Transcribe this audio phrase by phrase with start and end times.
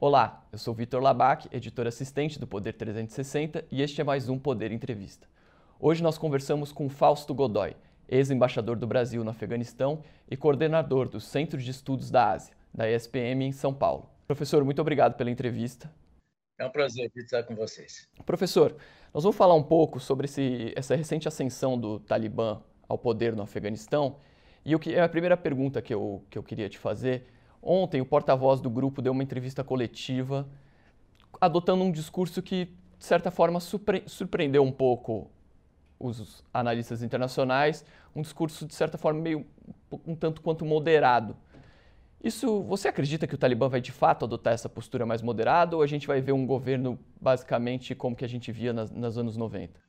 [0.00, 4.38] Olá, eu sou Vitor Labac, editor assistente do Poder 360 e este é mais um
[4.38, 5.26] Poder Entrevista.
[5.80, 7.74] Hoje nós conversamos com Fausto Godoy,
[8.08, 13.42] ex-embaixador do Brasil no Afeganistão e coordenador do Centro de Estudos da Ásia, da ESPM
[13.42, 14.08] em São Paulo.
[14.24, 15.92] Professor, muito obrigado pela entrevista.
[16.60, 18.06] É um prazer estar com vocês.
[18.24, 18.76] Professor,
[19.12, 23.42] nós vamos falar um pouco sobre esse, essa recente ascensão do Talibã ao poder no
[23.42, 24.20] Afeganistão.
[24.64, 28.00] E o que é a primeira pergunta que eu, que eu queria te fazer Ontem,
[28.00, 30.48] o porta-voz do grupo deu uma entrevista coletiva
[31.40, 32.66] adotando um discurso que,
[32.98, 35.30] de certa forma, surpre surpreendeu um pouco
[35.98, 39.46] os analistas internacionais, um discurso, de certa forma, meio
[40.06, 41.36] um tanto quanto moderado.
[42.22, 45.82] Isso, você acredita que o Talibã vai de fato adotar essa postura mais moderada ou
[45.82, 49.36] a gente vai ver um governo basicamente como que a gente via nas, nos anos
[49.36, 49.87] 90?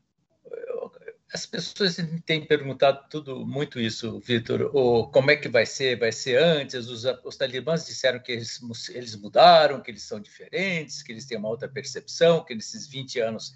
[1.31, 4.71] As pessoas têm perguntado tudo muito isso, Vitor.
[5.11, 5.99] Como é que vai ser?
[5.99, 6.87] Vai ser antes?
[6.87, 11.37] Os, os talibãs disseram que eles, eles mudaram, que eles são diferentes, que eles têm
[11.37, 13.55] uma outra percepção, que nesses 20 anos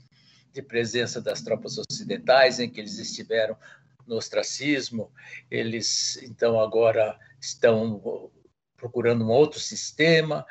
[0.53, 3.57] de presença das tropas ocidentais, em que eles estiveram
[4.05, 5.11] no ostracismo,
[5.49, 8.31] eles então agora estão
[8.77, 10.45] procurando um outro sistema,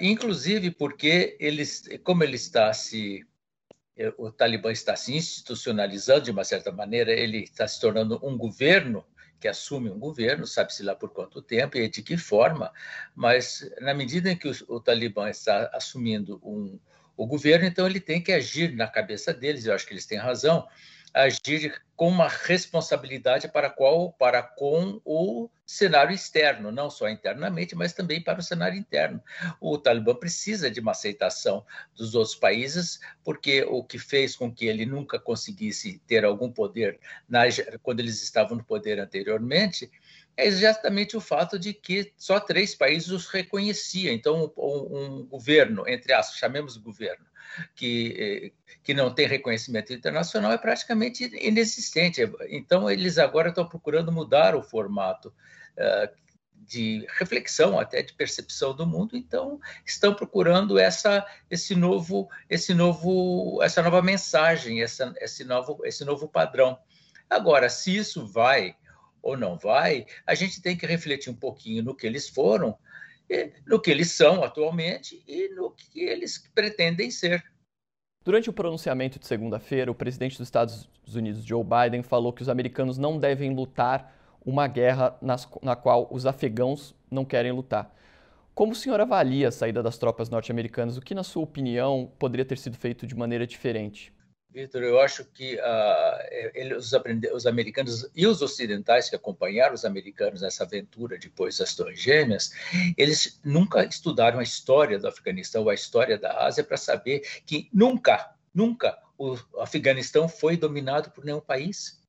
[0.00, 3.26] inclusive porque eles, como ele está se
[4.18, 9.04] o Talibã está se institucionalizando de uma certa maneira, ele está se tornando um governo
[9.40, 12.72] que assume um governo, sabe-se lá por quanto tempo e de que forma,
[13.14, 16.78] mas na medida em que o, o Talibã está assumindo um,
[17.16, 20.18] o governo, então ele tem que agir na cabeça deles, eu acho que eles têm
[20.18, 20.66] razão,
[21.16, 27.94] agir com uma responsabilidade para qual para com o cenário externo, não só internamente, mas
[27.94, 29.22] também para o cenário interno.
[29.58, 31.64] O Talibã precisa de uma aceitação
[31.96, 37.00] dos outros países, porque o que fez com que ele nunca conseguisse ter algum poder
[37.26, 37.44] na,
[37.82, 39.90] quando eles estavam no poder anteriormente
[40.36, 44.12] é exatamente o fato de que só três países os reconheciam.
[44.12, 47.24] Então, um, um governo, entre aspas, chamemos governo,
[47.74, 48.52] que,
[48.82, 52.22] que não tem reconhecimento internacional é praticamente inexistente.
[52.48, 56.26] Então, eles agora estão procurando mudar o formato uh,
[56.66, 63.62] de reflexão, até de percepção do mundo, então estão procurando essa, esse novo, esse novo,
[63.62, 66.76] essa nova mensagem, essa, esse, novo, esse novo padrão.
[67.30, 68.76] Agora, se isso vai
[69.22, 72.76] ou não vai, a gente tem que refletir um pouquinho no que eles foram
[73.66, 77.44] no que eles são atualmente e no que eles pretendem ser.
[78.24, 82.48] Durante o pronunciamento de segunda-feira, o presidente dos Estados Unidos, Joe Biden, falou que os
[82.48, 84.12] americanos não devem lutar
[84.44, 87.94] uma guerra nas, na qual os afegãos não querem lutar.
[88.54, 90.96] Como o senhor avalia a saída das tropas norte-americanas?
[90.96, 94.15] O que, na sua opinião, poderia ter sido feito de maneira diferente?
[94.56, 96.90] Vitor, eu acho que uh, os,
[97.34, 102.52] os, americanos e os ocidentais que acompanharam os americanos nessa aventura depois das Torres Gêmeas,
[102.96, 108.34] eles nunca estudaram a história do Afeganistão, a história da Ásia, para saber que nunca,
[108.54, 112.00] nunca o Afeganistão foi dominado por nenhum país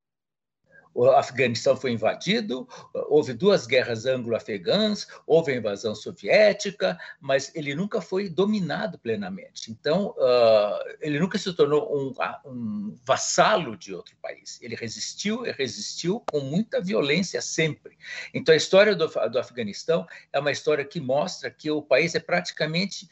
[0.98, 8.02] o Afeganistão foi invadido, houve duas guerras anglo-afegãs, houve a invasão soviética, mas ele nunca
[8.02, 9.70] foi dominado plenamente.
[9.70, 12.16] Então, uh, ele nunca se tornou um,
[12.50, 14.60] um, vassalo de outro país.
[14.60, 17.96] Ele resistiu e resistiu com muita violência sempre.
[18.34, 20.04] Então, a história do, do Afeganistão
[20.34, 23.08] é uma história que mostra que o país é praticamente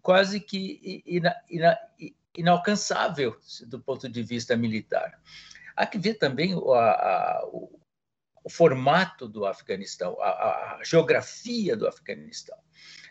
[0.00, 1.76] quase que ina, ina,
[2.36, 3.36] inalcançável
[3.66, 5.18] do ponto de vista militar.
[5.76, 7.80] Há que ver também a, a, o,
[8.44, 12.56] o, formato do Afeganistão, a, a geografia do Afeganistão.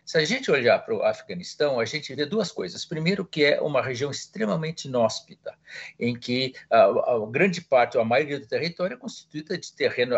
[0.04, 2.84] Se a gente olhar para o Afeganistão, a gente vê duas coisas.
[2.84, 5.56] Primeiro, que é uma região extremamente inóspita,
[6.00, 10.16] em que a, a grande parte, a maioria do território é constituída de terreno,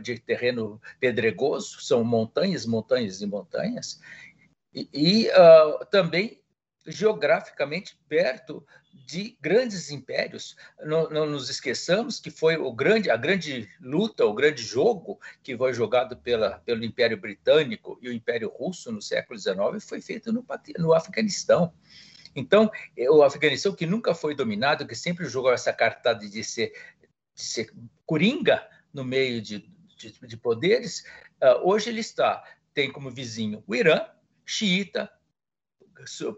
[0.00, 4.00] de terreno pedregoso, são montanhas, montanhas e montanhas,
[4.74, 6.40] e, e uh, também
[6.88, 10.56] geograficamente perto de grandes impérios.
[10.82, 15.56] Não, não, nos esqueçamos que foi o grande, a grande luta, o grande jogo que
[15.56, 20.32] foi jogado pela, pelo Império Britânico e o Império Russo no século XIX foi feito
[20.32, 20.44] no,
[20.78, 21.72] no Afeganistão.
[22.34, 22.70] Então,
[23.10, 26.72] o Afeganistão, que nunca foi dominado, que sempre jogou essa cartada de ser,
[27.34, 27.72] de ser
[28.06, 31.04] coringa no meio de, de, de poderes,
[31.42, 34.06] uh, hoje ele está, tem como vizinho o Irã,
[34.46, 35.10] xiita,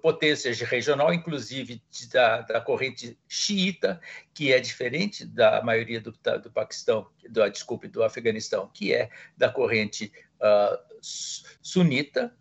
[0.00, 4.00] potências regional, inclusive da, da, corrente xiita,
[4.32, 6.12] que é diferente da maioria do,
[6.42, 12.34] do Paquistão, do, desculpe, do Afeganistão, que é da corrente uh, sunita.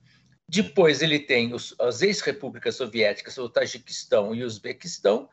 [0.48, 5.30] Depois ele tem os, as ex-repúblicas soviéticas, o Tajiquistão e o Uzbequistão,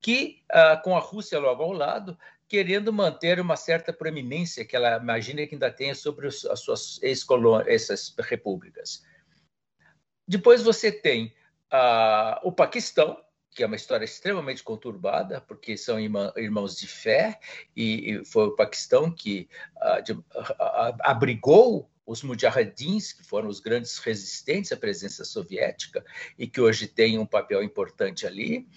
[0.00, 2.18] que, uh, com a Rússia logo ao lado,
[2.48, 7.02] querendo manter uma certa proeminência que ela imagina que ainda tenha sobre os, as suas
[7.02, 9.04] ex-colônias, essas repúblicas.
[10.26, 11.32] Depois você tem
[11.72, 13.20] uh, o Paquistão,
[13.50, 17.38] que é uma história extremamente conturbada, porque são irmã, irmãos de fé,
[17.74, 20.24] e, e, foi o Paquistão que uh, de, uh,
[21.00, 26.04] abrigou os mujahedins, que foram os grandes resistentes à presença soviética
[26.38, 28.68] e que hoje têm um papel importante ali.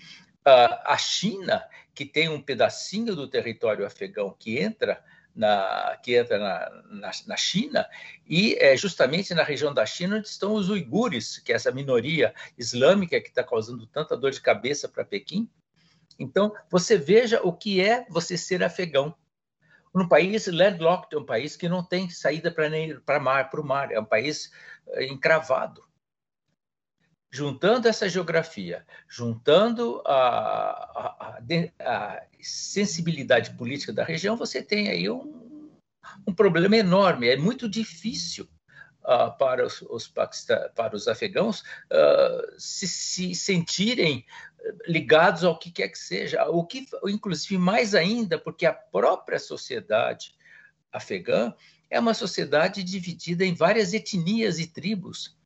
[0.43, 1.63] a China,
[1.93, 5.03] que tem um pedacinho do território afegão que entra
[5.35, 7.87] na, que entra na, na, na, China,
[8.27, 12.33] e é justamente na região da China onde estão os uigures, que é essa minoria
[12.57, 15.49] islâmica que está causando tanta dor de cabeça para Pequim.
[16.17, 19.15] Então, você veja o que é você ser afegão.
[19.95, 23.99] Um país landlocked, um país que não tem saída para mar, para o mar, é
[23.99, 24.51] um país
[24.89, 25.88] eh, encravado
[27.31, 31.39] juntando essa geografia, juntando a, a,
[31.79, 35.69] a, sensibilidade política da região, você tem aí um,
[36.27, 37.27] um problema enorme.
[37.27, 38.47] É muito difícil
[39.03, 44.25] uh, para, os, os para os afegãos uh, se, se, sentirem
[44.87, 50.35] ligados ao que quer que seja, o que, inclusive mais ainda, porque a própria sociedade
[50.91, 51.53] afegã
[51.89, 55.38] é uma sociedade dividida em várias etnias e tribos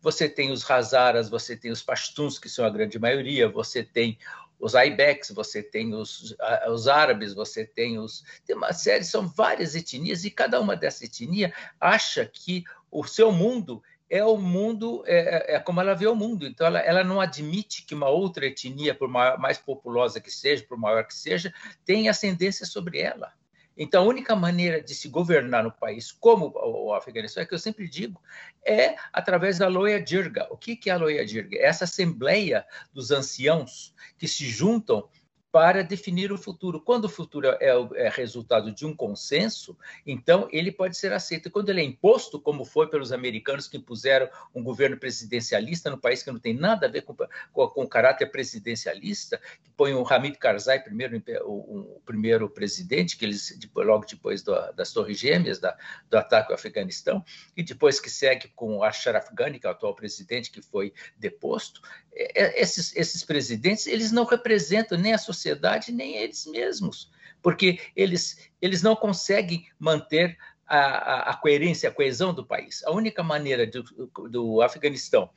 [0.00, 4.18] você tem os Hazaras, você tem os Pashtuns, que são a grande maioria, você tem
[4.58, 6.36] os Aibecs, você tem os,
[6.68, 8.24] os árabes, você tem os.
[8.46, 13.32] Tem uma série, são várias etnias, e cada uma dessa etnia acha que o seu
[13.32, 16.46] mundo é o mundo, é, é, é como ela vê o mundo.
[16.46, 20.62] Então, ela, ela não admite que uma outra etnia, por maior, mais populosa que seja,
[20.68, 21.52] por maior que seja,
[21.84, 23.32] tenha ascendência sobre ela.
[23.76, 27.58] Então, a única maneira de se governar no país como o Afeganistão, é que eu
[27.58, 28.20] sempre digo,
[28.64, 30.46] é através da Loya Jirga.
[30.50, 31.56] O que é a Loya Jirga?
[31.56, 35.08] É essa assembleia dos anciãos que se juntam
[35.52, 36.80] para definir o futuro.
[36.80, 39.76] Quando o futuro é, é, resultado de um consenso,
[40.06, 41.50] então ele pode ser aceito.
[41.50, 46.22] Quando ele é imposto, como foi pelos americanos que impuseram um governo presidencialista no país
[46.22, 50.06] que não tem nada a ver com, com, com o caráter presidencialista, que põe o
[50.08, 55.58] Hamid Karzai primeiro, o, o primeiro presidente, que eles logo depois do, das Torres Gêmeas,
[55.58, 55.76] da,
[56.08, 57.22] do ataque ao Afeganistão,
[57.54, 60.94] e depois que segue com o Ashraf Ghani, que é o atual presidente que foi
[61.18, 61.82] deposto.
[62.14, 67.10] É, é, esses, esses presidentes, eles não representam nem a sociedade nem eles mesmos,
[67.40, 70.36] porque eles, eles não conseguem manter
[70.66, 72.82] a, a, a coerência, a coesão do país.
[72.84, 73.82] A única maneira do,
[74.28, 75.30] do Afeganistão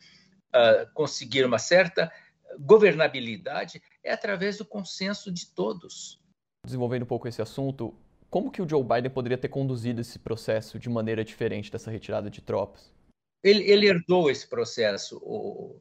[0.50, 2.12] uh, conseguir uma certa
[2.60, 6.22] governabilidade é através do consenso de todos.
[6.66, 7.94] Desenvolvendo um pouco esse assunto,
[8.30, 12.30] como que o Joe Biden poderia ter conduzido esse processo de maneira diferente dessa retirada
[12.30, 12.94] de tropas?
[13.44, 15.80] Ele, ele herdou esse processo, o,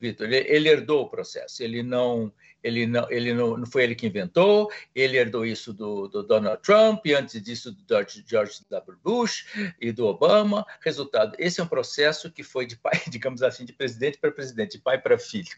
[0.00, 0.32] Vitor.
[0.32, 1.62] Ele, herdou o processo.
[1.62, 2.32] Ele não,
[2.64, 4.70] ele não, ele não, não foi ele que inventou.
[4.94, 8.98] Ele herdou isso do, do Donald Trump e antes disso do George, George W.
[9.04, 10.64] Bush e do Obama.
[10.80, 14.78] Resultado: esse é um processo que foi de pai, digamos assim, de presidente para presidente,
[14.78, 15.56] de pai para filho.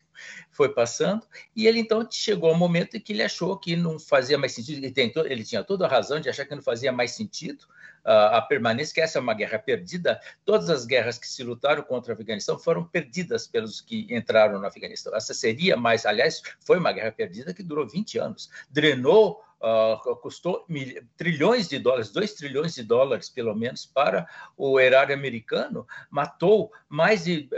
[0.50, 1.24] Foi passando
[1.54, 4.78] e ele então chegou ao momento em que ele achou que não fazia mais sentido.
[4.78, 7.64] Ele, tentou, ele tinha toda a razão de achar que não fazia mais sentido
[8.04, 10.20] a permanência, que essa é uma guerra perdida.
[10.44, 14.66] Todas as guerras que se lutaram contra o Afeganistão foram perdidas pelos que entraram no
[14.66, 15.14] Afeganistão.
[15.14, 18.50] Essa seria, mas, aliás, foi uma guerra perdida que durou 20 anos.
[18.70, 24.80] Drenou Uh, custou mil, trilhões de dólares, 2 trilhões de dólares, pelo menos, para o
[24.80, 27.48] erário americano, matou mais de,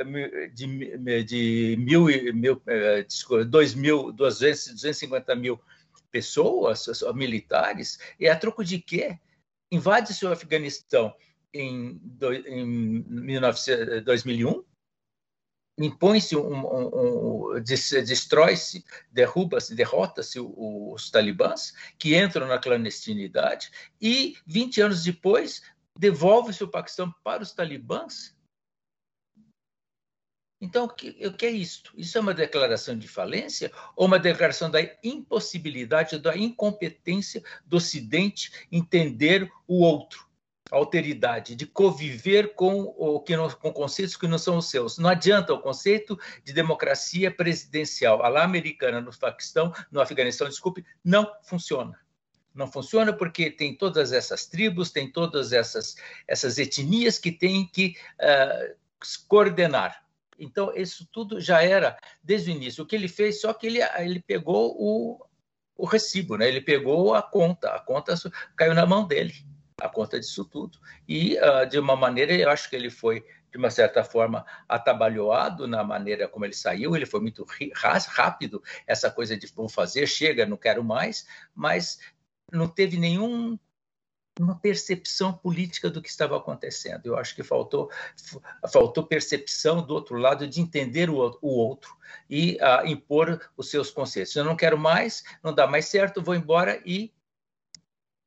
[0.52, 3.06] de, de mil, mil, eh,
[3.48, 5.58] dois mil, 250 mil
[6.12, 9.18] pessoas, militares, e a troco de quê?
[9.74, 11.14] Invade-se o Afeganistão
[11.52, 12.00] em,
[12.46, 13.04] em
[14.02, 14.64] 2001,
[15.78, 24.80] impõe-se um, um, um destrói-se, derruba-se, derrota-se os talibãs, que entram na clandestinidade, e 20
[24.82, 25.62] anos depois
[25.98, 28.33] devolve-se o Paquistão para os talibãs.
[30.60, 31.82] Então, o que, o que é isso?
[31.96, 38.50] Isso é uma declaração de falência ou uma declaração da impossibilidade, da incompetência do Ocidente
[38.70, 40.26] entender o outro?
[40.70, 44.98] alteridade, de conviver com o que não, com conceitos que não são os seus.
[44.98, 50.84] Não adianta o conceito de democracia presidencial, a lá americana no Paquistão, no Afeganistão, desculpe,
[51.04, 51.98] não funciona.
[52.54, 55.96] Não funciona porque tem todas essas tribos, tem todas essas,
[56.26, 58.76] essas etnias que têm que uh,
[59.28, 60.03] coordenar.
[60.38, 62.84] Então, isso tudo já era desde o início.
[62.84, 65.24] O que ele fez, só que ele, ele pegou o,
[65.76, 66.48] o recibo, né?
[66.48, 68.14] ele pegou a conta, a conta
[68.56, 69.34] caiu na mão dele,
[69.80, 70.78] a conta disso tudo.
[71.08, 75.66] E, uh, de uma maneira, eu acho que ele foi, de uma certa forma, atabalhoado
[75.66, 77.46] na maneira como ele saiu, ele foi muito
[78.06, 81.98] rápido, essa coisa de vou fazer, chega, não quero mais, mas
[82.52, 83.58] não teve nenhum
[84.40, 87.06] uma percepção política do que estava acontecendo.
[87.06, 87.90] Eu acho que faltou,
[88.72, 91.96] faltou percepção do outro lado de entender o, o outro
[92.28, 94.34] e uh, impor os seus conceitos.
[94.34, 97.12] Eu não quero mais, não dá mais certo, vou embora e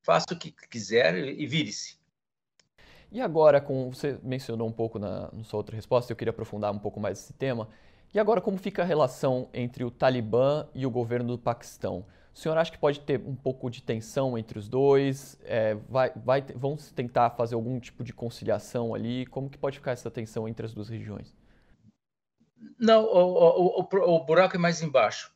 [0.02, 1.98] faça o que quiser e vire-se.
[3.12, 6.72] E agora, como você mencionou um pouco na, na sua outra resposta, eu queria aprofundar
[6.72, 7.68] um pouco mais esse tema.
[8.14, 12.06] E agora, como fica a relação entre o Talibã e o governo do Paquistão?
[12.38, 15.40] O senhor acha que pode ter um pouco de tensão entre os dois?
[15.44, 19.26] É, vai, vai, vão tentar fazer algum tipo de conciliação ali?
[19.26, 21.36] Como que pode ficar essa tensão entre as duas regiões?
[22.80, 25.32] Não, o, o, o, o buraco é mais embaixo.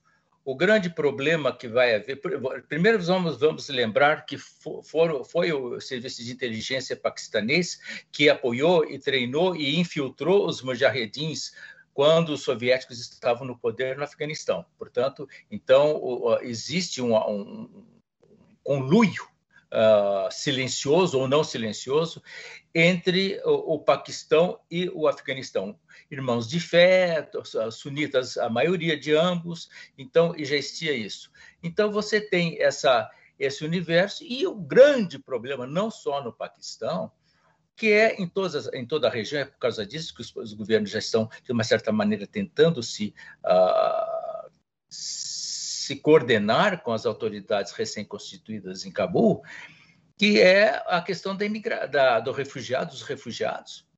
[0.46, 2.22] O grande problema que vai haver.
[2.70, 4.84] Primeiro, vamos, vamos lembrar que for,
[5.26, 7.80] foi o serviço de inteligência paquistanês
[8.12, 11.52] que apoiou e treinou e infiltrou os mujahedins
[11.94, 14.66] quando os soviéticos estavam no poder no Afeganistão.
[14.78, 16.02] Portanto, então
[16.42, 17.86] existe um, um
[18.64, 19.24] conluio
[19.72, 22.22] uh, silencioso ou não silencioso
[22.74, 25.78] entre o, o, Paquistão e o Afeganistão.
[26.10, 27.30] Irmãos de fé,
[27.72, 31.32] sunitas, a maioria de ambos, então já existia isso.
[31.64, 37.12] Então você tem essa, esse universo e o grande problema, não só no Paquistão,
[37.82, 40.54] que é em, todas, em toda a região, é por causa disso que os, os
[40.54, 43.12] governos já estão, de uma certa maneira, tentando se,
[43.44, 44.52] uh,
[44.88, 49.42] se coordenar com as autoridades recém-constituídas em Cabul,
[50.16, 53.90] que é a questão da, imigra da do refugiado, dos refugiados.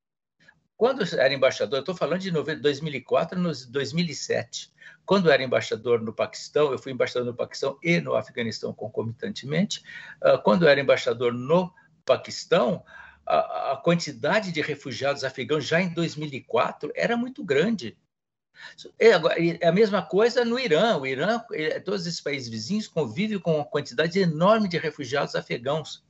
[0.78, 4.72] Quando era embaixador, estou falando de 2004 e 2007.
[5.06, 9.84] Quando era embaixador no Paquistão, eu fui embaixador no Paquistão e no Afeganistão concomitantemente.
[10.22, 11.70] Ah, quando era embaixador no
[12.06, 12.82] Paquistão,
[13.26, 17.98] a, a quantidade de refugiados afegãos já em 2004 era muito grande.
[19.00, 19.10] É,
[19.62, 20.98] é a mesma coisa no Irã.
[20.98, 21.42] O Irã,
[21.84, 26.04] todos esses países vizinhos convivem com uma quantidade enorme de refugiados afegãos.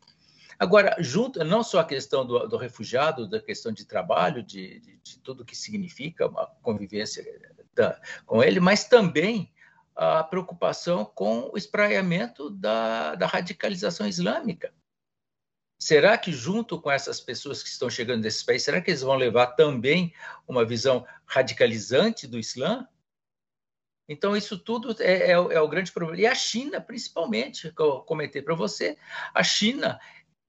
[0.59, 4.99] Agora, junto, não só a questão do, do refugiado, da questão de trabalho, de, de,
[5.03, 7.25] de tudo que significa uma convivência
[7.73, 9.51] da, com ele, mas também
[9.95, 14.73] a preocupação com o espraiamento da, da radicalização islâmica.
[15.83, 19.17] Será que, junto com essas pessoas que estão chegando desses países, será que eles vão
[19.17, 20.13] levar também
[20.47, 22.87] uma visão radicalizante do Islã?
[24.07, 26.21] Então, isso tudo é, é, é o grande problema.
[26.21, 28.97] E a China, principalmente, que eu comentei para você,
[29.33, 29.99] a China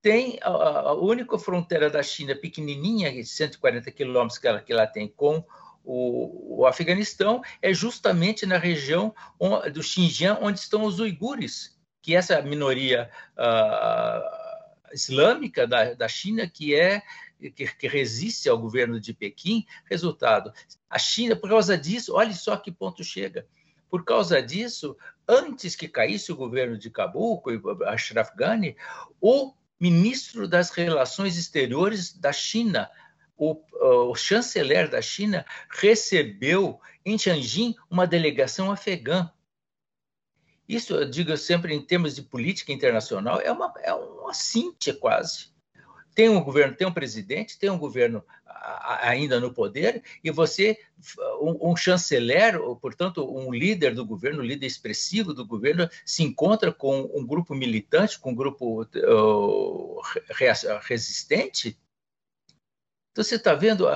[0.00, 5.08] tem a, a, única fronteira da China pequenininha, 140 quilômetros que ela, que ela tem
[5.08, 5.44] com
[5.82, 9.12] o, o Afeganistão, é justamente na região
[9.72, 14.43] do Xinjiang, onde estão os uigures, que essa minoria uh,
[14.94, 17.02] islâmica da, da China que é
[17.38, 19.66] que, que, resiste ao governo de Pequim.
[19.84, 20.52] Resultado:
[20.88, 23.46] a China, por causa disso, olhe só que ponto chega.
[23.90, 24.96] Por causa disso,
[25.28, 27.42] antes que caísse o governo de Cabul,
[27.86, 28.76] Ashraf Ghani,
[29.20, 32.90] o ministro das Relações Exteriores da China,
[33.36, 33.60] o,
[34.10, 39.30] o, chanceler da China, recebeu em Tianjin uma delegação afegã
[40.68, 44.32] isso, eu digo sempre em termos de política internacional, é uma, é uma
[45.00, 45.52] quase.
[46.14, 48.24] Tem um governo, tem um presidente, tem um governo
[49.00, 50.78] ainda no poder, e você,
[51.40, 56.22] um, um chanceler, ou, portanto, um líder do governo, um líder expressivo do governo, se
[56.22, 60.00] encontra com um grupo militante, com um grupo uh,
[60.82, 61.78] resistente,
[63.14, 63.86] então, você está vendo,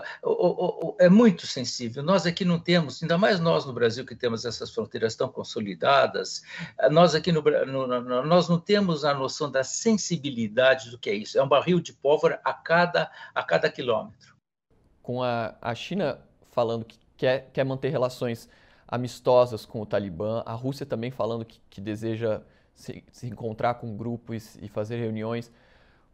[1.01, 2.05] é muito sensível.
[2.05, 6.45] Nós aqui não temos, ainda mais nós no Brasil, que temos essas fronteiras tão consolidadas,
[6.93, 11.37] nós aqui no, no nós não temos a noção da sensibilidade do que é isso.
[11.37, 14.37] É um barril de pólvora a cada, a cada quilômetro.
[15.03, 16.21] Com a, a China
[16.53, 18.49] falando que quer, quer manter relações
[18.87, 22.41] amistosas com o Talibã, a Rússia também falando que, que deseja
[22.73, 25.51] se, se encontrar com grupos e fazer reuniões.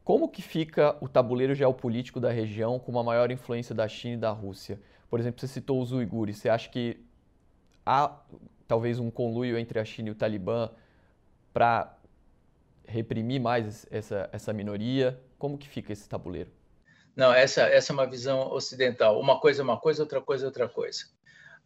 [0.04, 4.18] Como que fica o tabuleiro geopolítico da região com uma maior influência da China e
[4.18, 4.78] da Rússia?
[5.08, 6.36] Por exemplo, você citou os uigures.
[6.36, 7.00] Você acha que
[7.86, 8.14] há
[8.68, 10.70] talvez um conluio entre a China e o Talibã
[11.54, 11.96] para
[12.86, 15.18] reprimir mais essa, essa minoria?
[15.38, 16.50] Como que fica esse tabuleiro?
[17.16, 19.18] Não, essa, essa é uma visão ocidental.
[19.18, 21.06] Uma coisa é uma coisa, outra coisa é outra coisa.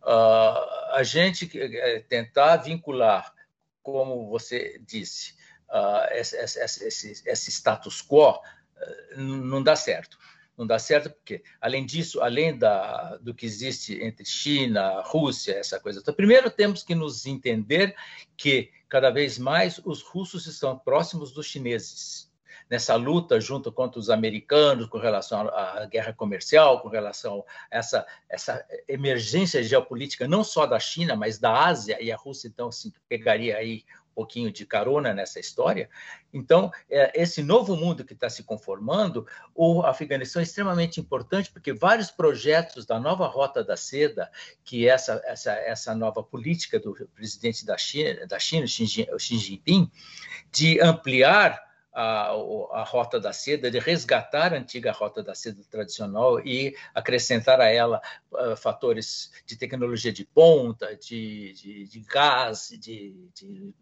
[0.03, 3.35] Uh, a gente é, tentar vincular,
[3.83, 5.38] como você disse,
[5.71, 10.19] uh, esse, esse, esse, status quo uh, não dá certo.
[10.59, 15.79] Não dá certo porque, além disso, além da, do que existe entre China, Rússia, essa
[15.79, 16.01] coisa.
[16.01, 17.95] Então, primeiro temos que nos entender
[18.37, 22.29] que cada vez mais os russos estão próximos dos chineses.
[22.69, 28.07] nessa luta junto contra os americanos com relação à guerra comercial, com relação a essa,
[28.29, 32.93] essa emergência geopolítica não só da China, mas da Ásia, e a Rússia então assim,
[33.09, 33.85] pegaria aí
[34.19, 35.89] pouquinho de carona nessa história.
[36.35, 41.73] Então, é, esse novo mundo que está se conformando, o Afeganistão é extremamente importante, porque
[41.73, 44.29] vários projetos da nova Rota da Seda,
[44.65, 49.89] que é essa, essa, essa nova política do presidente da China, da China Xi Jinping,
[50.51, 52.31] de ampliar a,
[52.73, 57.67] a, rota da seda, de resgatar a antiga rota da seda tradicional e acrescentar a
[57.67, 58.01] ela
[58.33, 63.75] uh, fatores de tecnologia de ponta, de, de, de gás, de, de,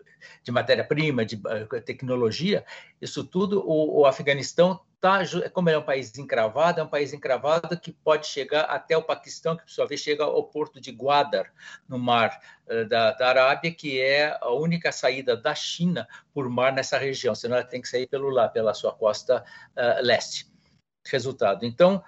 [0.43, 2.65] de matéria-prima, de uh, tecnologia,
[3.01, 5.21] isso tudo o, o Afeganistão tá,
[5.53, 9.03] como ele é um país encravado, é um país encravado que pode chegar até o
[9.03, 11.53] Paquistão, que por sua vez chega ao porto de Gwadar,
[11.89, 16.73] no mar uh, da, da, Arábia, que é a única saída da China por mar
[16.73, 19.45] nessa região, senão ela tem que sair pelo lá, pela sua costa
[19.77, 20.47] uh, leste.
[21.09, 21.65] Resultado.
[21.65, 22.03] Então,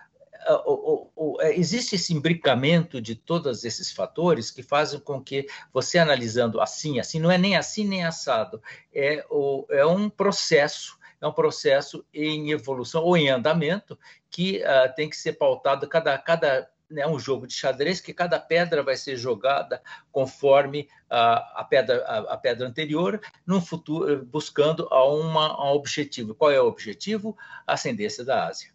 [0.48, 6.98] uh, existe esse imbricamento de todos esses fatores que fazem com que você analisando assim,
[6.98, 8.60] assim, não é nem assim nem assado,
[8.92, 9.24] é,
[9.70, 13.98] é um processo é um processo em evolução ou em andamento
[14.30, 18.38] que uh, tem que ser pautado cada, cada né, um jogo de xadrez que cada
[18.38, 24.88] pedra vai ser jogada conforme a, a pedra, a, a, pedra anterior, no futuro buscando
[24.90, 26.34] a, uma, a um objetivo.
[26.34, 27.36] Qual é o objetivo?
[27.66, 28.70] A ascendência da Ásia.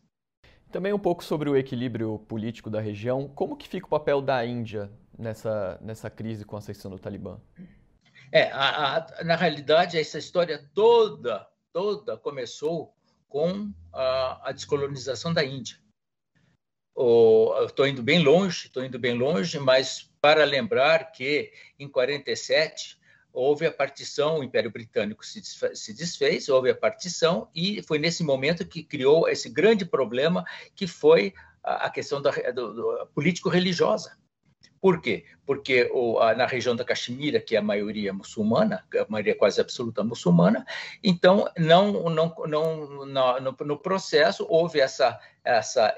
[0.72, 3.28] Também um pouco sobre o equilíbrio político da região.
[3.28, 7.40] Como que fica o papel da Índia nessa, nessa crise com a ascensão do Talibã?
[8.32, 8.50] É,
[9.24, 12.94] na realidade, essa história toda toda começou
[13.28, 15.78] com a, a descolonização da Índia.
[17.66, 23.02] Estou indo bem longe, estou indo bem longe, mas para lembrar que em 47
[23.34, 27.98] houve a partição, o Império Britânico se desfez, se desfez, houve a partição e foi
[27.98, 34.16] nesse momento que criou esse grande problema que foi a, a questão da, do político-religiosa.
[34.84, 35.24] Por quê?
[35.46, 39.62] Porque o, a, na região da Caxemira, que é a maioria muçulmana, a maioria quase
[39.62, 40.66] absoluta muçulmana,
[41.02, 45.96] então não, não, não no, no processo houve essa, essa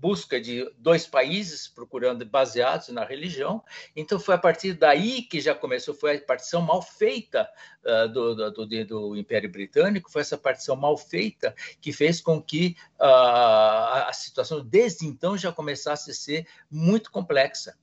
[0.00, 3.62] busca de dois países procurando baseados na religião.
[3.94, 7.46] Então foi a partir daí que já começou, foi a partição mal feita
[7.84, 12.40] uh, do, do, do, do, Império Britânico, foi essa partição mal feita que fez com
[12.40, 17.76] que uh, a situação desde então já começasse a ser muito complexa.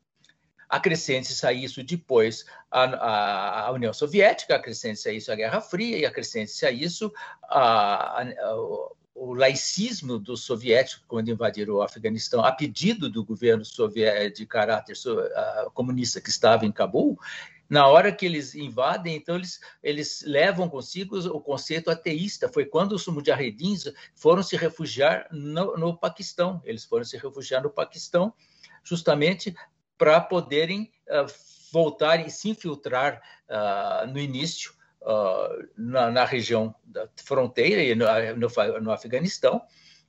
[0.70, 5.98] Acrescente-se a isso depois a, a, a, União Soviética, acrescente-se a isso a Guerra Fria
[5.98, 7.12] e acrescente-se a isso
[7.44, 8.24] a,
[9.16, 14.96] o laicismo dos soviéticos quando invadiram o Afeganistão, a pedido do governo soviético de caráter
[15.74, 17.18] comunista que estava em Cabul,
[17.70, 22.48] na hora que eles invadem, então eles, eles levam consigo o conceito ateísta.
[22.48, 26.62] Foi quando os mujahedins foram se refugiar no, no Paquistão.
[26.64, 28.34] Eles foram se refugiar no Paquistão
[28.84, 29.56] justamente
[29.98, 31.26] para poderem uh,
[31.72, 38.06] voltar e se infiltrar uh, no início uh, na, na, região da fronteira e no,
[38.36, 39.62] no, no, Afeganistão.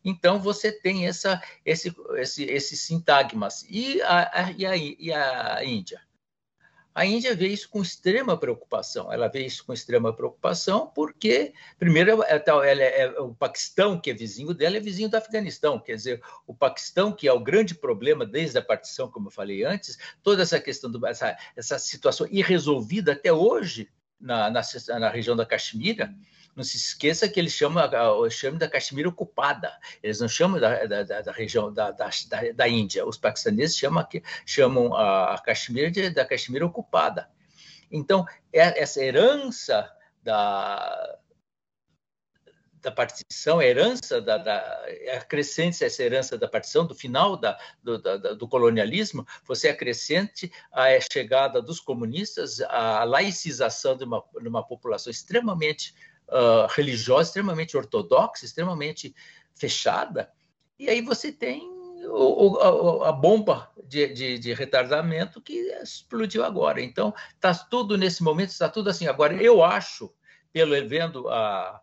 [0.05, 3.67] Então você tem essa, esse, esse, esses sintagmas.
[3.69, 6.01] E a, a, e, a, e a Índia?
[6.97, 9.13] A Índia vê isso com extrema preocupação.
[9.13, 14.11] Ela vê isso com extrema preocupação porque, primeiro, é, ela é, é, o Paquistão, que
[14.11, 15.79] é vizinho dela, é vizinho do Afeganistão.
[15.79, 19.63] Quer dizer, o Paquistão, que é o grande problema desde a partição, como eu falei
[19.63, 24.63] antes, toda essa questão, do, essa, essa situação irresolvida até hoje na, na,
[24.99, 26.15] na região da Caxemira,
[26.57, 27.85] não se esqueça que eles chamam,
[28.31, 29.79] chamam da Caxemira ocupada.
[30.03, 32.09] Eles não chamam da, da, da região da, da,
[32.55, 33.07] da, Índia.
[33.07, 34.07] Os paquistaneses chamam,
[34.47, 37.29] chamam a Caxemira de, da Caxemira ocupada.
[37.93, 39.89] Então, é, essa herança
[40.23, 41.19] da,
[42.81, 48.01] da partição, a herança da, da acrescente essa herança da partição, do final da, do,
[48.01, 54.67] da, do colonialismo, você acrescente a chegada dos comunistas, a laicização de uma, de uma
[54.67, 55.95] população extremamente
[56.29, 59.15] uh, religiosa, extremamente ortodoxa, extremamente
[59.55, 60.31] fechada,
[60.79, 61.77] e aí você tem
[62.09, 62.59] o,
[63.05, 66.81] a, a, bomba de, de, de, retardamento que explodiu agora.
[66.81, 69.07] Então, está tudo nesse momento, está tudo assim.
[69.07, 70.13] Agora, eu acho,
[70.53, 71.81] pelo vendo a,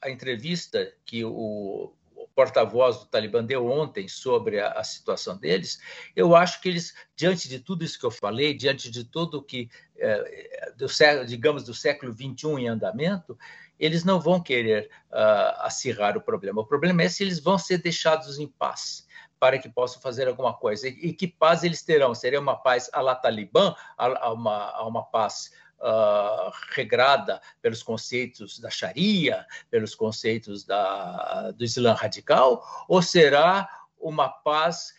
[0.00, 1.94] a entrevista que o,
[2.34, 5.80] porta-voz do Talibã deu ontem sobre a, a, situação deles,
[6.16, 9.68] eu acho que eles, diante de tudo isso que eu falei, diante de tudo que,
[9.96, 10.86] é, do
[11.26, 13.38] digamos, do século XXI em andamento,
[13.78, 16.60] eles não vão querer uh, acirrar o problema.
[16.60, 19.06] O problema é se eles vão ser deixados em paz
[19.40, 20.86] para que possam fazer alguma coisa.
[20.86, 22.14] E, e que paz eles terão?
[22.14, 25.50] Seria uma paz à la Talibã, a, a, uma, a uma paz
[25.82, 33.68] uh, regrada pelos conceitos da Sharia, pelos conceitos da, do Islã radical, ou será
[33.98, 34.94] uma paz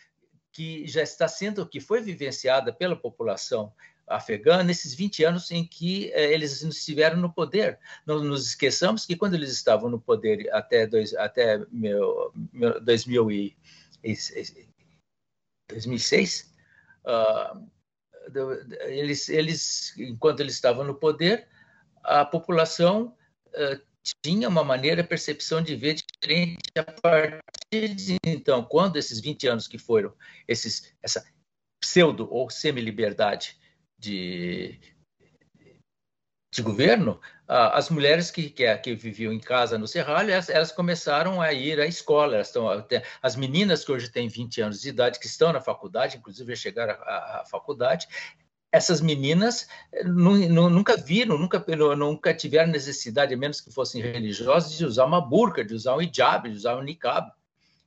[0.52, 3.72] que já está sendo, que foi vivenciada pela população
[4.06, 7.78] afegã nesses 20 anos em que eh, eles estiveram no poder.
[8.06, 13.30] Não nos esqueçamos que quando eles estavam no poder até, dois, até meu, meu 2000
[13.32, 13.56] e,
[15.68, 16.54] 2006,
[17.06, 17.66] uh,
[18.86, 21.46] eles, eles, enquanto eles estavam no poder,
[22.02, 23.16] a população
[23.48, 23.80] uh,
[24.22, 29.68] tinha uma maneira, percepção de ver diferente a partir de então, quando esses 20 anos
[29.68, 30.12] que foram
[30.46, 31.24] esses, essa
[31.80, 33.56] pseudo ou semi-liberdade
[33.98, 34.78] de,
[36.54, 41.42] de governo, as mulheres que, que, que, viviam em casa no Serralho, elas, elas, começaram
[41.42, 42.40] a ir à escola.
[42.40, 42.68] Estão,
[43.20, 46.94] as meninas que hoje têm 20 anos de idade, que estão na faculdade, inclusive chegaram
[47.02, 48.06] à, à faculdade,
[48.70, 51.64] essas meninas eh, nunca viram, nunca,
[51.96, 56.02] nunca tiveram necessidade, a menos que fossem religiosas, de usar uma burca, de usar um
[56.02, 57.30] hijab, de usar um niqab.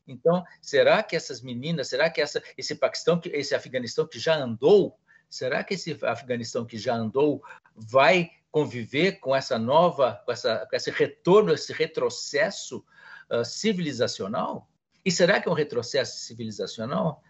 [0.08, 4.98] Então, será que essas meninas, será que essa, esse Paquistão, esse Afeganistão que já andou,
[5.30, 7.44] será que esse Afeganistão que já andou
[7.76, 12.84] vai conviver com essa nova, com, essa, com esse retorno, esse retrocesso
[13.32, 14.70] uh, civilizacional?
[15.06, 17.22] E será que é um retrocesso civilizacional?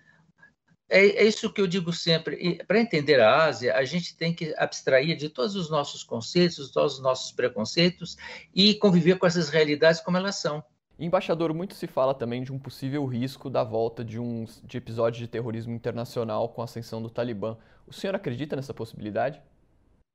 [0.89, 2.63] É, é isso que eu digo sempre.
[2.65, 6.95] Para entender a Ásia, a gente tem que abstrair de todos os nossos conceitos, todos
[6.95, 8.17] os nossos preconceitos
[8.53, 10.63] e conviver com essas realidades como elas são.
[10.99, 15.19] Embaixador, muito se fala também de um possível risco da volta de um de episódio
[15.19, 17.55] de terrorismo internacional com a ascensão do Talibã.
[17.85, 19.39] O senhor acredita nessa possibilidade?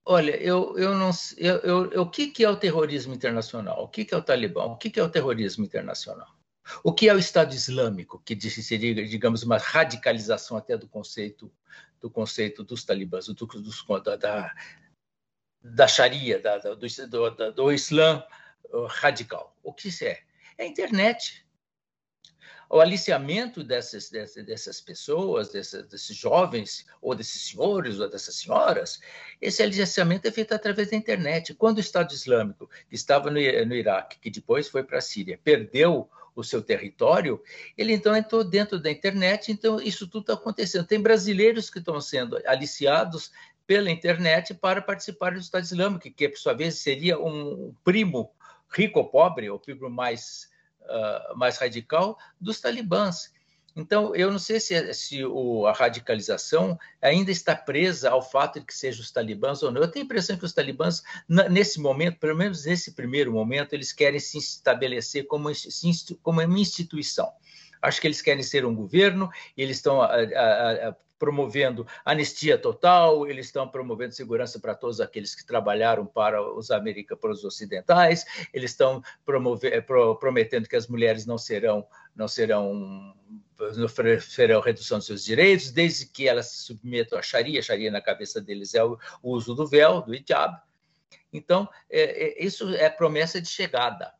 [0.04, 3.84] Olha, eu, eu não eu, eu, eu, o que, que é o terrorismo internacional?
[3.84, 4.64] O que, que é o Talibã?
[4.64, 6.28] O que, que é o terrorismo internacional?
[6.82, 11.52] O que é o Estado Islâmico, que seria, digamos, uma radicalização até do conceito
[12.00, 13.84] do conceito dos talibãs, do, dos,
[14.20, 14.52] da,
[15.62, 18.24] da Sharia, da, do, do, do Islã
[18.72, 19.56] uh, radical?
[19.62, 20.20] O que isso é?
[20.58, 21.41] É a internet.
[22.72, 28.98] O aliciamento dessas, dessas, dessas pessoas, dessas, desses jovens, ou desses senhores, ou dessas senhoras,
[29.42, 31.52] esse aliciamento é feito através da internet.
[31.52, 35.38] Quando o Estado Islâmico, que estava no, no Iraque, que depois foi para a Síria,
[35.44, 37.42] perdeu o seu território,
[37.76, 40.86] ele então entrou dentro da internet, então isso tudo está acontecendo.
[40.86, 43.30] Tem brasileiros que estão sendo aliciados
[43.66, 48.32] pela internet para participar do Estado Islâmico, que por sua vez seria um primo
[48.70, 50.48] rico ou pobre, ou primo mais,
[50.84, 53.32] uh, mais radical dos talibãs.
[53.74, 58.66] Então, eu não sei se, se o, a radicalização ainda está presa ao fato de
[58.66, 59.80] que sejam os talibãs ou não.
[59.80, 61.02] Eu tenho a impressão que os talibãs,
[61.50, 65.50] nesse momento, pelo menos nesse primeiro momento, eles querem se estabelecer como,
[66.22, 67.32] como uma instituição.
[67.80, 73.28] Acho que eles querem ser um governo, eles estão a, a, a, promovendo anistia total,
[73.28, 78.26] eles estão promovendo segurança para todos aqueles que trabalharam para os americanos, para os ocidentais,
[78.52, 83.14] eles estão promover, pro, prometendo que as mulheres não serão não serão
[83.84, 87.60] oferecerão redução dos seus direitos, desde que elas se submetam à Sharia.
[87.60, 90.60] A Sharia na cabeça deles é o, o uso do véu, do hijab.
[91.32, 94.12] Então, é, é, isso é promessa de chegada,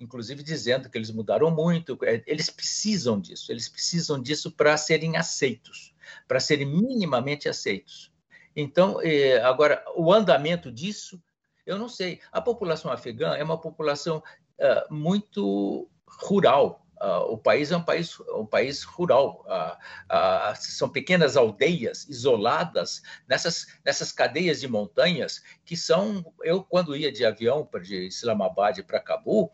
[0.00, 1.96] inclusive dizendo que eles mudaram muito.
[2.02, 5.94] É, eles precisam disso, eles precisam disso para serem aceitos,
[6.26, 8.12] para serem minimamente aceitos.
[8.54, 11.22] Então, é, agora, o andamento disso,
[11.64, 12.20] eu não sei.
[12.32, 14.22] A população afegã é uma população
[14.58, 21.36] uh, muito rural, Uh, o país é um país, um país rural, uh, são pequenas
[21.36, 26.34] aldeias isoladas nessas, nessas cadeias de montanhas que são.
[26.42, 29.50] Eu, quando ia de avião de Islamabad para Cabul,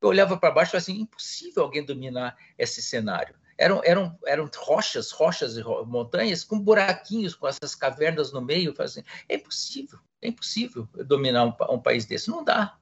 [0.00, 3.34] eu olhava para baixo e falava assim: impossível alguém dominar esse cenário.
[3.56, 8.74] Eram, eram, eram rochas, rochas e montanhas com buraquinhos, com essas cavernas no meio.
[8.78, 12.30] Assim, é impossível, é impossível dominar um, um país desse.
[12.30, 12.76] Não dá,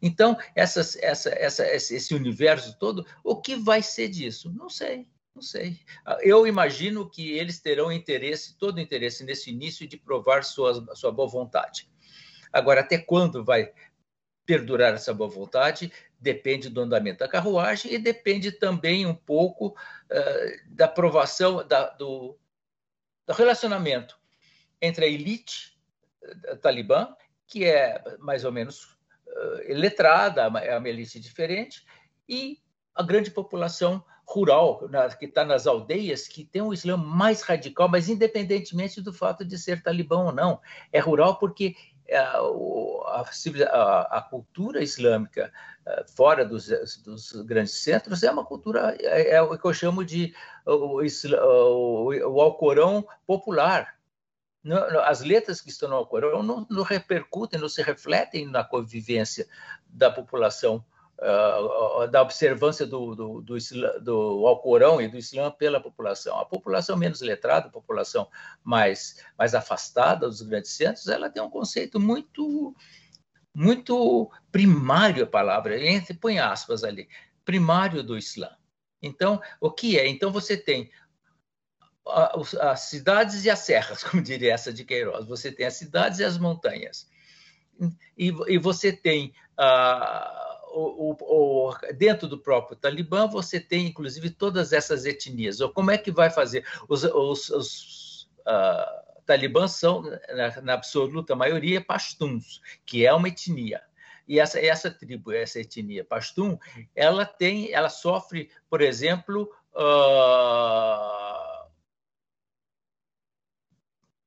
[0.00, 4.52] então, essas, essa, essa, esse universo todo, o que vai ser disso?
[4.52, 5.78] Não sei, não sei.
[6.20, 11.28] Eu imagino que eles terão interesse, todo interesse nesse início de provar sua, sua boa
[11.28, 11.88] vontade.
[12.52, 13.72] Agora, até quando vai
[14.46, 20.74] perdurar essa boa vontade depende do andamento da carruagem e depende também um pouco uh,
[20.74, 22.38] da aprovação da, do,
[23.26, 24.18] do relacionamento
[24.80, 25.78] entre a elite
[26.22, 27.14] uh, talibã,
[27.46, 31.84] que é mais ou menos uh, letrada, é uma elite diferente,
[32.28, 32.58] e
[32.94, 37.88] a grande população rural, na, que está nas aldeias, que tem um Islã mais radical,
[37.88, 40.60] mas independentemente do fato de ser talibã ou não.
[40.92, 42.38] É rural porque é, a,
[43.72, 45.52] a, a, cultura islâmica
[45.84, 46.68] é, fora dos,
[47.02, 52.08] dos, grandes centros é uma cultura, é, é, o que eu chamo de o, o,
[52.08, 53.96] o Alcorão popular.
[55.04, 59.46] as letras que estão no Alcorão não, não repercutem, não se refletem na convivência
[59.86, 60.84] da população
[61.20, 63.56] uh, da observância do, do, do,
[64.02, 66.38] do Alcorão e do Islã pela população.
[66.38, 68.28] A população menos letrada, a população
[68.62, 72.74] mais, mais afastada dos grandes centros, ela tem um conceito muito
[73.54, 77.08] muito primário a palavra, entre põe aspas ali,
[77.42, 78.50] primário do Islã.
[79.00, 80.06] Então, o que é?
[80.06, 80.90] Então você tem
[82.60, 85.26] as cidades e as serras, como diria essa de Queiroz.
[85.26, 87.08] Você tem as cidades e as montanhas.
[88.16, 90.45] E, e você tem uh,
[90.78, 95.60] o, o, dentro do próprio Talibã, você tem, inclusive, todas essas etnias.
[95.60, 96.66] Ou como é que vai fazer?
[96.88, 103.82] Os, os, os uh, talibãs são, na, na, absoluta maioria, pashtuns, que é uma etnia.
[104.28, 106.58] E essa, essa tribo, essa etnia pashtun,
[106.94, 111.66] ela tem, ela sofre, por exemplo, uh,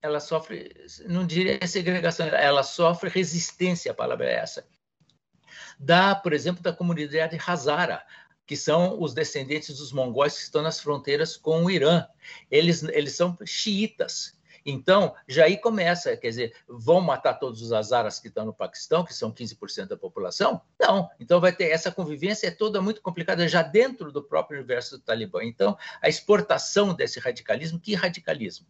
[0.02, 0.74] ela sofre,
[1.06, 4.66] não diria segregação, ela sofre resistência, a palavra é essa
[5.80, 8.04] da, por exemplo, da comunidade Hazara,
[8.46, 12.06] que são os descendentes dos mongóis que estão nas fronteiras com o Irã.
[12.52, 14.38] Eles, eles são xiitas.
[14.66, 19.06] Então, já aí começa, quer dizer, vão matar todos os azaras que estão no Paquistão,
[19.06, 20.62] que são 15% da população?
[20.80, 21.10] Não.
[21.20, 25.04] Então, vai ter essa convivência é toda muito complicada já dentro do próprio universo do
[25.04, 25.44] Talibã.
[25.44, 28.68] Então, a exportação desse radicalismo, que radicalismo?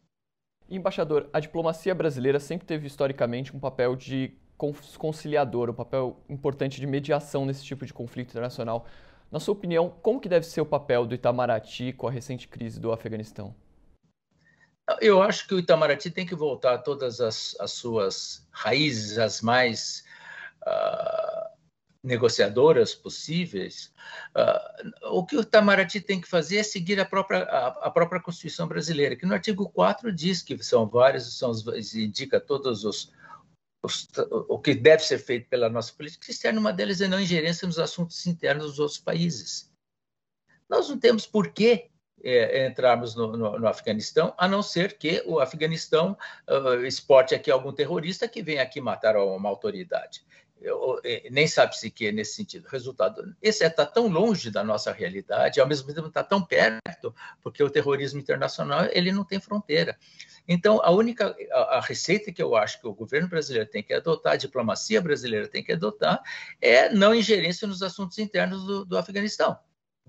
[0.69, 4.37] Embaixador, a diplomacia brasileira sempre teve historicamente um papel de
[4.97, 8.85] conciliador, um papel importante de mediação nesse tipo de conflito internacional.
[9.31, 12.79] Na sua opinião, como que deve ser o papel do Itamaraty com a recente crise
[12.79, 13.55] do Afeganistão?
[14.99, 19.39] Eu acho que o Itamaraty tem que voltar a todas as, as suas raízes, as
[19.39, 20.03] mais
[20.63, 21.49] uh,
[22.03, 23.93] negociadoras possíveis.
[24.35, 28.21] Uh, o que o Itamaraty tem que fazer é seguir a própria, a, a, própria
[28.21, 31.51] Constituição brasileira, que no artigo 4 diz que são vários, são,
[31.93, 33.13] indica todos os,
[33.81, 37.79] o que deve ser feito pela nossa política externa, uma delas é não ingerência nos
[37.79, 39.71] assuntos internos dos outros países.
[40.69, 41.89] Nós não temos por que
[42.21, 46.17] é, entrarmos no, no, no, Afeganistão, a não ser que o Afeganistão
[46.49, 50.25] uh, exporte aqui algum terrorista que venha aqui matar uma autoridade.
[50.61, 52.67] Eu, eu, nem sabe se que é nesse sentido.
[52.67, 57.63] Resultado, esse está tão longe da nossa realidade, ao mesmo tempo está tão perto, porque
[57.63, 59.97] o terrorismo internacional ele não tem fronteira.
[60.47, 63.93] Então, a única a, a, receita que eu acho que o governo brasileiro tem que
[63.93, 66.21] adotar, a diplomacia brasileira tem que adotar,
[66.59, 69.57] é não ingerência nos assuntos internos do, do Afeganistão.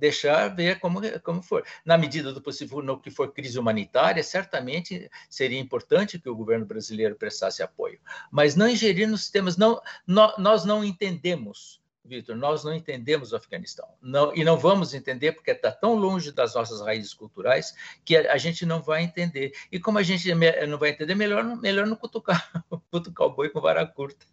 [0.01, 1.65] Deixar ver como, como for.
[1.85, 6.65] Na medida do possível, no que for crise humanitária, certamente seria importante que o governo
[6.65, 8.01] brasileiro prestasse apoio.
[8.31, 9.57] Mas não ingerir nos sistemas.
[9.57, 13.87] Não, nós não entendemos Vitor, nós não entendemos o Afeganistão.
[14.03, 18.33] Não, e não vamos entender porque está tão longe das nossas raízes culturais que a,
[18.33, 19.53] a, gente não vai entender.
[19.71, 20.35] E como a gente
[20.67, 22.51] não vai entender, melhor, melhor não cutucar,
[22.91, 24.27] cutucar o boi com vara curta.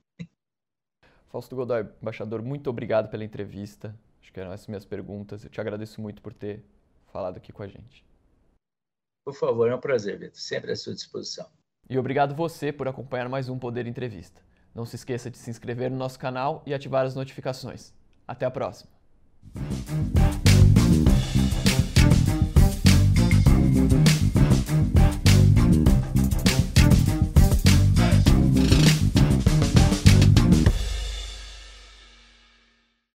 [1.27, 3.93] Fausto Godoy, embaixador, muito obrigado pela entrevista.
[4.28, 5.46] Acho que eram essas minhas perguntas.
[5.46, 6.62] Eu te agradeço muito por ter
[7.13, 8.06] falado aqui com a gente.
[9.24, 10.38] Por favor, é um prazer, Vitor.
[10.38, 11.48] Sempre à sua disposição.
[11.90, 14.42] E obrigado você por acompanhar mais um Poder Entrevista.
[14.76, 17.94] Não se esqueça de se inscrever no nosso canal e ativar as notificações.
[18.28, 18.92] Até a próxima!